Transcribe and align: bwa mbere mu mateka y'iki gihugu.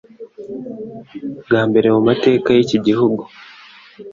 bwa 1.43 1.61
mbere 1.69 1.87
mu 1.95 2.01
mateka 2.07 2.47
y'iki 2.57 2.77
gihugu. 2.85 3.21